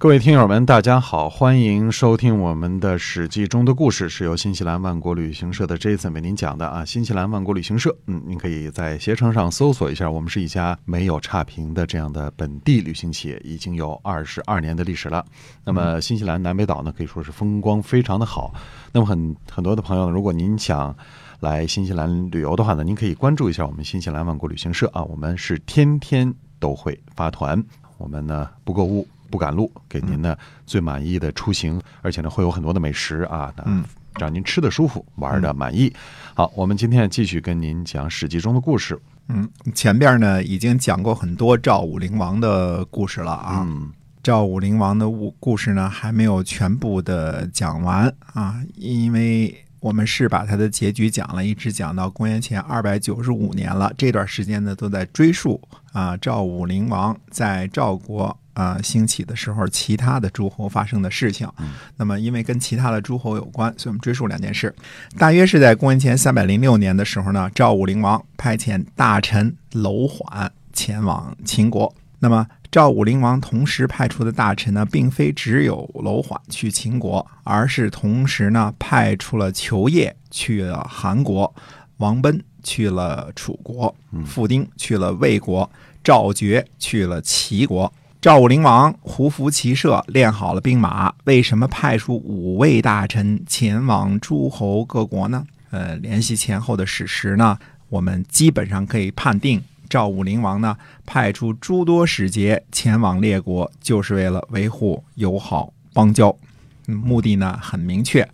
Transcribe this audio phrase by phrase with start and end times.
[0.00, 6.82] 各位听友们，大家好，欢迎收听我们的《史记》中的故事，是由新西兰万国旅行社的 Jason 为您讲的啊。
[6.82, 15.22] 新西兰万国旅行社，嗯，您可以在携程上搜索一下，我们是一家没有差评的这样的本地旅行企业，已经有二十二年的历史了。
[15.64, 18.54] 那么，新西兰南北岛呢，可以说是风光非常的好。
[18.92, 20.96] 那么，很很多的朋友呢，如果您想
[21.40, 27.62] 来新西兰旅游的话呢，您可以关注一下我们新西兰万国旅行社啊，我们是天天都会发团，
[27.98, 29.06] 我们呢不购物。
[29.30, 33.84] 不赶路，给您呢最满意的出行，而且呢会有很多的美食啊，嗯，
[34.18, 35.92] 让您吃的舒服，玩的满意。
[36.34, 39.00] 好，我们今天继续跟您讲《史记》中的故事。
[39.28, 43.64] 嗯，前边呢已经讲过很多赵武灵王的故事了啊。
[43.64, 53.92] 嗯，赵武灵王的故故事呢还没有全部的讲完啊，因为我们是把他的结局讲了，一直讲到公元前二百九十五年了。
[53.96, 55.60] 这段时间呢都在追溯
[55.92, 58.36] 啊，赵武灵王在赵国。
[58.52, 61.48] 啊，兴起的时候，其他的诸侯发生的事情。
[61.96, 64.74] 那么，因为跟其他的诸侯有关，所以我们追溯两件事。
[65.16, 71.94] 大约是在公元前三百零六年的时候呢，赵武灵王派遣大臣楼缓前往秦国。
[72.18, 81.54] 那么，赵武灵王同时派出的大臣呢，并非只有楼缓去秦国，而是同时呢派出了裘业去了韩国，
[81.96, 83.94] 王贲去了楚国，
[84.26, 85.70] 傅丁去了魏国，
[86.04, 87.90] 赵觉去了齐国。
[88.20, 95.42] 赵武灵王胡服骑射，练好了兵马，为什么派出五位大臣前往诸侯各国呢？
[95.70, 100.76] 呃，联系前后的史实呢，我们基本上可以判定，赵武灵王呢
[101.06, 106.36] 派出诸多使节前往列国，就是为了维护友好邦交，
[106.84, 108.28] 目的呢很明确。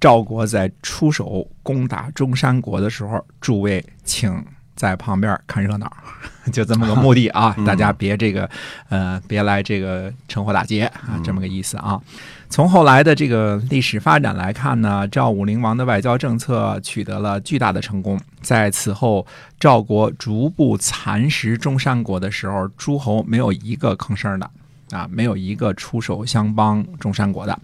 [0.00, 4.44] 赵国在出手攻打中山国的时候，诸位请。
[4.80, 5.92] 在旁边看热闹，
[6.50, 7.54] 就这么个目的啊！
[7.66, 8.48] 大家别这个，
[8.88, 12.00] 呃，别来这个趁火打劫啊，这么个意思啊。
[12.48, 18.18] 从后来的这个历史发展来看呢，赵武灵王的外交政策取得了巨大的成功。
[18.40, 19.26] 在此后，
[19.58, 24.50] 赵国逐步蚕食中山国的时候，诸侯没有一个吭声的。
[24.90, 27.58] 啊，没有一个出手相帮中山国的。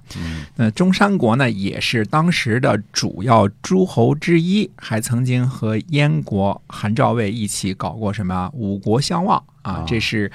[0.54, 9.84] 那中山国呢，也是当时的主要诸侯之一，还曾经和燕国、韩赵魏一起搞过什么五国相望啊？
[9.87, 10.31] 这是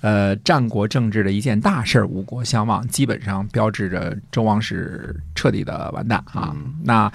[0.00, 2.06] 呃战国政治的一件大事儿。
[2.06, 6.54] 五国相望基本上标志着周王室彻底的完蛋啊。
[6.82, 7.10] 那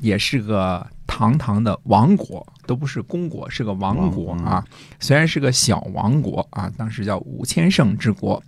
[0.00, 2.46] 也是个堂堂的王国。
[2.66, 4.64] 都不是公国，是个王国啊！
[5.00, 8.42] 虽然是个小王国啊，当时叫五千乘之国。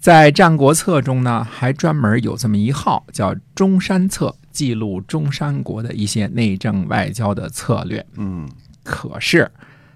[0.00, 8.04] 在《战国策》中呢，还专门有这么一号，叫《中山策》，记录中山国的一些内政外交的策略。
[8.16, 8.48] 嗯，
[8.82, 9.48] 可是，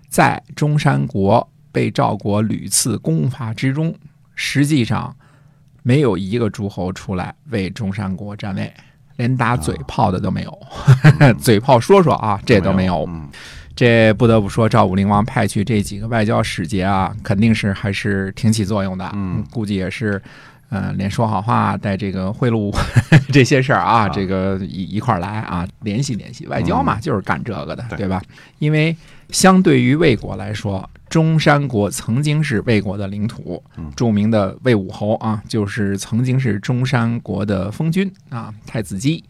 [0.09, 3.93] 在中山国被赵国屡次攻伐之中，
[4.37, 5.17] 实际上
[5.83, 8.73] 没有一个诸侯出来为中山国站位。
[9.17, 10.59] 连打嘴炮的都没有，
[11.39, 13.09] 嘴炮说说啊，这都没有。
[13.75, 19.11] 这不得不说，赵武灵王派去这几个外交使节啊，肯定是还是挺起作用的。
[19.15, 20.21] 嗯，估计也是，
[20.71, 22.75] 嗯，连说好话带这个贿赂
[23.31, 28.23] 这些事儿啊，这个一一块儿来啊，联系联系，外交嘛，就是干这个的，对吧？
[28.61, 28.97] 因为
[29.29, 30.89] 相对于魏国来说。
[31.09, 33.63] 中山国曾经是魏国的领土，
[33.95, 39.25] 著名的魏武侯啊，就是曾经是中山国的封君啊，太子姬。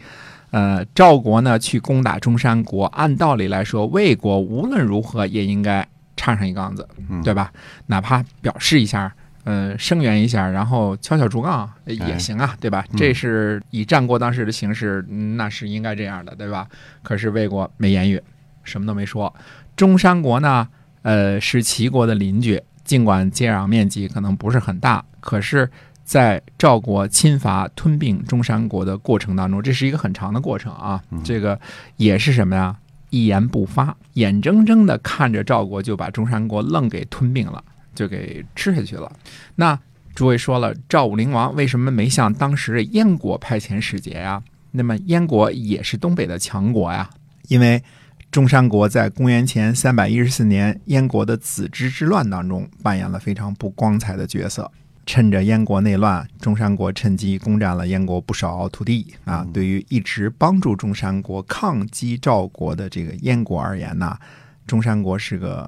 [0.53, 6.89] 呃，赵国呢去攻打中山国，按道理来说，魏国无论如何也应该插上一杠子，
[7.23, 7.53] 对吧？
[7.87, 9.13] 哪怕表示一下，
[9.45, 12.85] 呃，声援一下，然后敲敲竹杠也行啊，对吧？
[12.97, 15.03] 这是以战国当时的形势，
[15.37, 16.67] 那是应该这样的，对吧？
[17.03, 18.23] 可是魏国没言语，
[18.63, 19.35] 什么都没说。
[19.77, 20.67] 中山国呢？
[21.07, 25.71] 呃，是齐国的邻居，尽管接壤面积可能不是很大，可是，
[26.03, 31.01] 在赵国侵伐吞并中山国的过程当中，这是一个很长的过程啊。
[31.23, 31.61] 这个
[31.97, 32.77] 也是什么呀？
[33.11, 37.63] 一言不发，眼睁睁的看着赵国就把中山国愣给吞并了，
[37.95, 39.09] 就给吃下去了。
[39.55, 39.79] 那
[40.13, 44.43] 诸位说了，赵武灵王为什么没向当时的燕国派遣使节呀？
[44.73, 47.09] 那么燕国也是东北的强国呀，
[47.47, 47.81] 因为。
[48.37, 54.71] 中山国在公元前三百一十四年燕国的子之之乱当中扮演了非常不光彩的角色。
[55.07, 59.43] 趁着燕国内乱，中山国趁机攻占了燕国不少土地啊。
[59.55, 64.15] 对于一直帮助中山国抗击赵国的这个燕国而言呢，
[64.67, 65.67] 中山国是个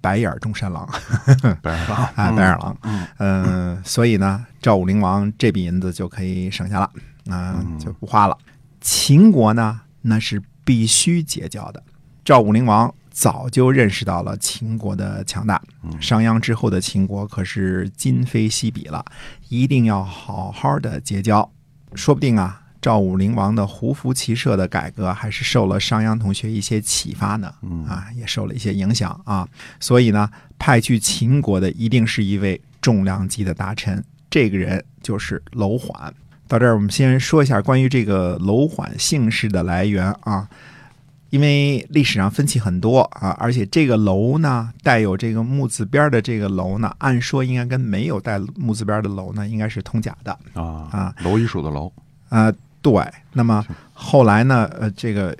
[0.00, 0.88] 白眼中山狼
[1.60, 2.78] 白眼狼 啊，白眼狼。
[2.84, 6.90] 嗯嗯，所以呢，赵武灵王这笔银子就可以省下了，
[7.28, 8.38] 啊、嗯就不花了。
[8.80, 11.82] 秦国呢，那是必须结交的。
[12.24, 19.04] 赵武灵王早就认识到了秦国的强大，嗯商鞅之后的秦国可是今非昔比了，
[19.48, 21.52] 一定要好好的结交。
[21.94, 29.46] 说不定啊，赵武灵王的胡服骑射的改革还是受了商鞅同学一些启发呢，嗯啊，也受了一些影响啊。
[29.78, 30.28] 所以呢，
[30.58, 36.12] 派去秦国的一定是一位重量级的大臣，这个人就是楼缓。
[36.46, 40.48] 到这儿，我们先说一下关于这个楼缓姓氏的来源啊。
[41.30, 51.92] 因为历史上分歧很多啊，而且这个楼呢带有这个木字边的这个楼呢，按说应该跟没有带木字边的楼呢应该是通假的啊啊，楼一属的楼，
[52.28, 55.36] 啊、对，那么后来呢，呃，这个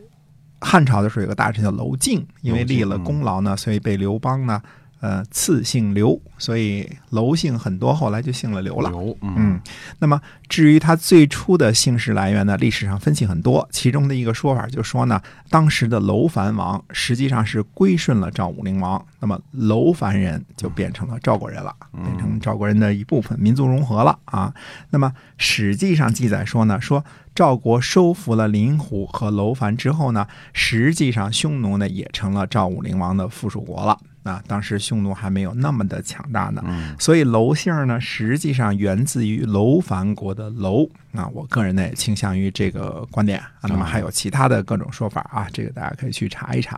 [0.61, 4.61] 汉朝的时候有个大臣叫楼敬，因为立了功劳呢，所以被刘邦呢，
[5.05, 8.89] 呃，次姓刘，所以娄姓很多后来就姓了刘了。
[8.89, 9.61] 刘，嗯，
[9.99, 10.19] 那么
[10.49, 13.69] 至于他最初的姓氏来源呢，历史上分析很多。
[13.71, 15.21] 其中的一个说法就说呢，
[15.51, 24.55] 当时的楼烦王实际上是归顺了赵武灵王，那么楼烦人就变成了赵国人了，变成赵国人的一部分，民族融合了啊。
[24.89, 27.05] 那么史记上记载说呢，说
[27.35, 33.99] 赵国收服了林虎和楼烦之后呢，实际上匈奴呢也成了赵武灵王的附属国了。
[34.25, 40.89] 啊，当时匈奴还没有那么的强大呢，嗯所以楼姓呢，实际上源自于楼烦国的楼。
[41.13, 43.69] 啊，我个人呢也倾向于这个观点啊。
[43.69, 46.77] 那么还有其他的各种说法啊，这个大家可以去查一查。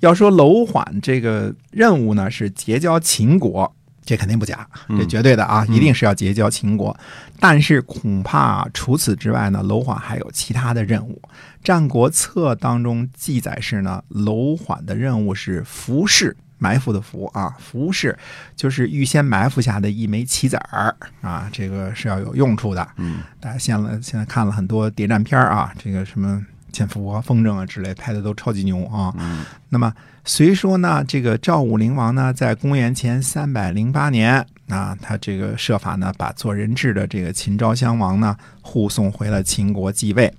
[0.00, 3.74] 要说楼缓这个任务呢是结交秦国，
[4.04, 6.94] 这肯定不假，这绝对的啊，一定是要结交秦国。
[7.40, 11.22] 但是恐怕除此之外呢，楼缓还有其他的任务。
[11.64, 16.36] 《战国策》当中记载是呢，楼缓的任务是服侍。
[16.58, 18.16] 埋伏的伏啊，伏是
[18.54, 22.86] 就是预先埋伏下的一枚棋子儿啊，这个是要有用处的。
[22.96, 29.14] 嗯，大家现了现在看了很多谍战片啊，这个什么潜伏啊、风筝啊之类拍的都超级牛啊。
[29.18, 29.92] 嗯那么
[30.24, 40.32] 虽说呢，这个赵武灵王呢，在公元前三百零八年啊，他这个设法呢，把做人质的这个秦昭襄王呢护送回了秦国继位，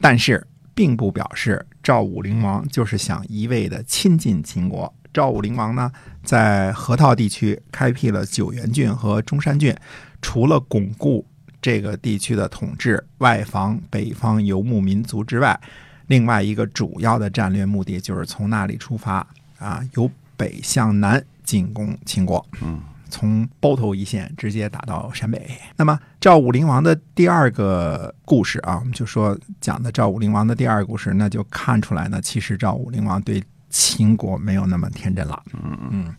[0.00, 4.92] 但是并不表示赵武灵王就是想一味的亲近秦国。
[5.12, 5.90] 赵武灵王呢，
[6.22, 9.76] 在河套地区开辟了九原郡和中山郡，
[10.20, 11.26] 除了巩固
[11.60, 15.58] 这个地区的统治，外防北方游牧民族之外，
[16.06, 19.26] 另外一个主要的战略目的就是从那里出发
[19.58, 22.44] 啊，由北向南进攻秦国。
[22.62, 25.46] 嗯，从包头一线直接打到陕北。
[25.76, 33.42] 那么赵武灵王的第二个故事啊，我们就说讲的赵武灵王的第二个故事，那就看出来呢，其实赵武灵王对
[33.72, 35.42] 秦国没有那么天真了。
[35.54, 36.14] 嗯嗯，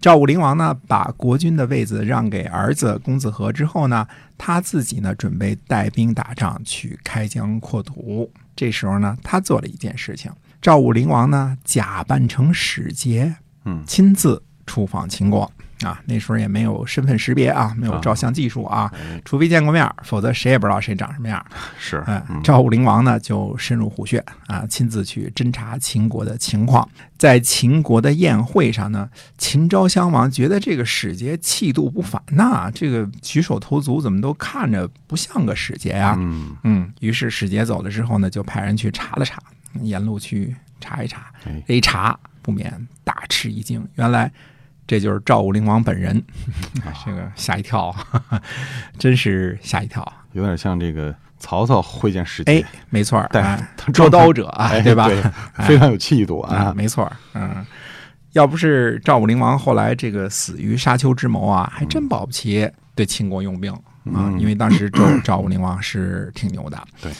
[0.00, 8.32] 赵武灵王呢，把国君的位子让给儿子公子和之后呢，他自己呢准备带兵打仗去开疆扩土。
[8.56, 10.32] 这时候呢，他做了一件事情，
[10.62, 15.52] 赵武灵王呢假扮成使节，嗯亲自出访秦国
[15.82, 16.00] 啊。
[16.06, 21.44] 那时候也没有身份识别啊，没有照相技术啊，哎除非见过面，否则谁也不知道谁长什么样。
[21.78, 26.88] 是，哎嗯，赵武灵王呢就深入虎穴啊，亲自去侦查秦国的情况。
[27.18, 29.08] 在秦国的宴会上呢，
[29.38, 39.42] 秦昭襄王觉得这个使节气度不凡呐，这个举手投足怎么都看着不像个使节呀、嗯嗯，于是使节走了之后呢，就派人去查了查，
[39.80, 41.32] 沿路去查一查。
[41.46, 44.30] 哎这一查，不免大吃一惊，原来
[44.86, 46.22] 这就是赵武灵王本人。
[47.04, 47.94] 这个吓一跳，
[48.98, 50.06] 真是吓一跳。
[50.32, 53.26] 有点像这个曹操会见使哎，，没错
[53.92, 55.08] 捉刀者啊，哎对吧？
[55.66, 57.64] 非常有气度啊，啊，没错儿，嗯。
[58.32, 63.80] 要不是赵武灵王后来这个死于沙丘之谋啊，还真保不齐对秦国用兵啊，
[64.28, 66.78] 嗯因为当时赵 赵武灵王是挺牛的。
[67.00, 67.10] 对。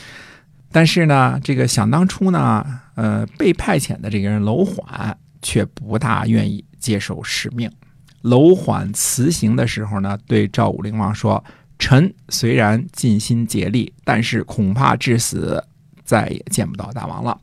[0.71, 2.63] 但是呢，这个想当初呢，
[2.97, 7.69] 呃，被派遣的这个人楼缓却不大愿意接受使命。
[8.23, 11.43] 楼缓辞行的时候呢，对赵武灵王说
[11.81, 15.61] ：“臣虽然尽心竭力，但是恐怕至死
[16.05, 17.37] 再也见不到大王了。”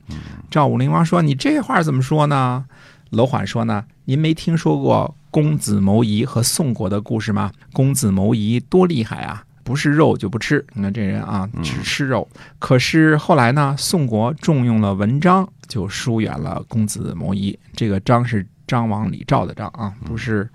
[0.50, 2.64] 赵武灵王说：“你这话怎么说呢？”
[3.12, 7.52] 楼缓说呢：“您没听说过公子谋仪和宋国的故事吗？
[7.74, 9.44] 公子谋仪多厉害啊！
[9.64, 10.66] 不是肉就不吃。
[10.74, 12.28] 你看这人啊，只吃肉。
[12.60, 17.58] 可是后来呢，宋国重用了文章，就疏远了公子牟仪。
[17.74, 20.50] 这个章是张王李赵的张啊，不是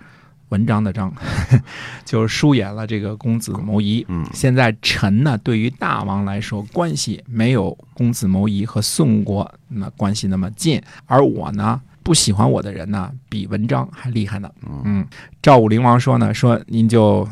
[0.49, 1.15] 文章的章，
[2.05, 4.05] 就是疏远了这个公子牟仪。
[4.09, 14.51] 嗯现在臣呢，对于大王来说，关系没有公子牟仪和宋国那关系那么近，而我呢，不喜欢我的人呢，比文章还厉害呢。
[14.85, 15.07] 嗯，
[15.41, 17.29] 赵武灵王说呢，说您就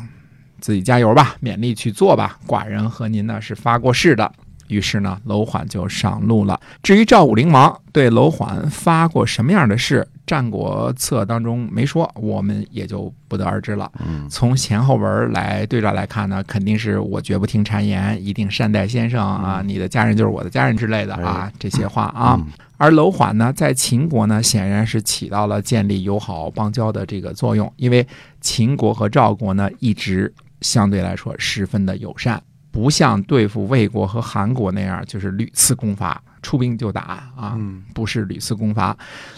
[0.61, 2.39] 自己加油吧，勉力去做吧。
[2.47, 4.31] 寡人和您呢是发过誓的。
[4.67, 6.59] 于是呢，楼缓就上路了。
[6.83, 13.91] 至于赵武灵王对楼缓发过什么样的誓，《战国策》当中没说，我们也就不得而知了。
[14.05, 22.35] 嗯从前后文来对照来看呢，肯定是我绝不听谗言，一定善待先生啊，你的家人就是我的家人之类的啊，这些话啊。
[22.39, 22.47] 嗯
[22.79, 28.05] 而楼缓呢，在秦国呢，显然是起到了建立友好邦交的这个作用，因为
[28.39, 30.31] 秦国和赵国呢，一直
[30.61, 32.39] 相对来说十分的友善，
[32.77, 37.01] 不像对付魏国和韩国那样，就是屡次攻伐，出兵就打
[37.35, 38.95] 啊，嗯不是屡次攻伐。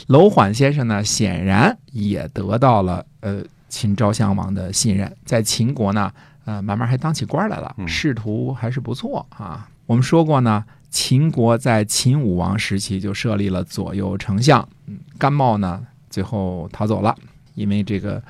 [0.07, 6.11] 楼缓先生呢，显然也得到了呃秦昭襄王的信任，在秦国呢，
[6.43, 9.69] 呃，慢慢还当起官来了，嗯仕途还是不错啊。
[9.85, 17.15] 我们说过呢，秦国在秦武王时期就设立了左右丞相，嗯，甘茂呢最后逃走了，
[17.55, 18.21] 因为这个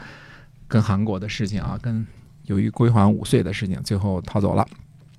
[0.67, 2.05] 跟韩国的事情啊，跟
[2.43, 4.63] 由于归还五岁的事情，最后逃走了。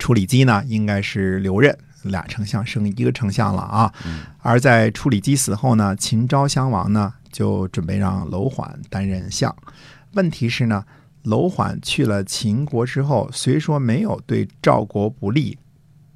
[0.00, 3.92] 处理机呢，应该是留任，俩丞相剩一个丞相了啊。
[4.04, 9.54] 嗯而在处理机死后呢，秦昭襄王呢就准备让楼缓担任相。
[10.14, 10.82] 问题是呢，
[11.24, 15.58] 楼缓去了秦国之后，虽说没有对赵国不利，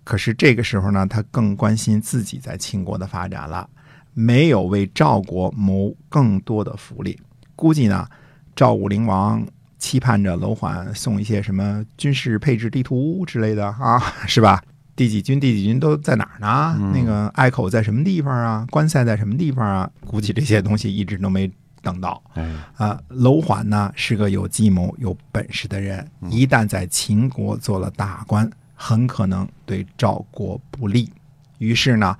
[0.04, 3.68] 可是这个时候呢，他更关心自己在秦国的发展了，
[4.14, 7.20] 没有为赵国谋更多的福利。
[7.54, 8.08] 估计呢，
[8.56, 9.46] 赵武灵王
[9.84, 14.62] 期盼着楼缓送一些什么军事配置地图之类的啊， 是吧？
[14.96, 16.74] 第几军、第几军都在哪儿呢？
[16.78, 18.66] 嗯那个隘口在什么地方啊？
[18.70, 19.90] 关塞在什么地方啊？
[20.06, 21.50] 估计这些东西一直都没
[21.82, 22.22] 等到。
[22.32, 31.12] 哎，啊，楼缓呢是个有计谋、有本事的人，一旦在秦国做了大官，很可能对赵国不利。
[31.58, 32.16] 于是呢，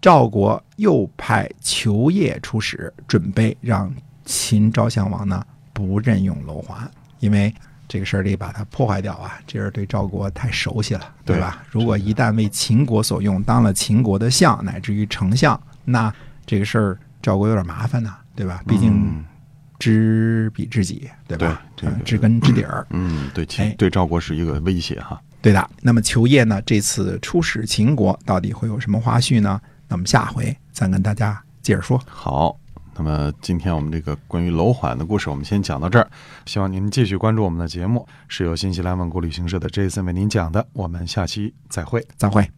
[0.00, 3.92] 赵国又派求业出使，准备让
[4.24, 6.88] 秦昭襄王呢不任用楼缓，
[7.22, 7.54] 因为
[7.86, 11.62] 这个事儿得把它破坏掉啊，这人对赵国太熟悉了，对吧？
[11.70, 16.12] 如果一旦为秦国所用，当了秦国的相，乃至于丞相，那
[16.44, 18.60] 这个事儿赵国有点麻烦呢，对吧？
[18.66, 19.24] 毕竟嗯
[19.78, 21.62] 知彼知己，对吧？
[21.76, 25.20] 对这个嗯知根知底儿，嗯，对秦哎对赵国是一个威胁哈。
[25.40, 25.70] 对的。
[25.80, 29.60] 那么求业呢，这次出使秦国到底会有什么花絮呢？
[29.88, 32.00] 那么下回再跟大家接着说。
[32.06, 32.56] 好，
[32.96, 36.08] 那么今天我们这个关于楼缓的故事，我们先讲到这儿。
[36.46, 40.66] 希望您继续关注我们的节目，是由新西兰万国旅行社的 Jason 为您讲的。
[40.74, 42.06] 我们下期再会。
[42.16, 42.52] 再会。